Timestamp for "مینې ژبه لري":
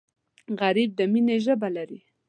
1.11-1.99